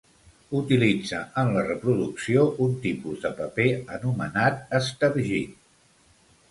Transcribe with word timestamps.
Utilitza 0.59 1.19
en 1.41 1.51
la 1.57 1.65
reproducció 1.67 2.47
un 2.67 2.73
tipus 2.87 3.23
de 3.27 3.33
paper 3.43 3.69
anomenat 3.99 4.77
estergit. 4.81 5.59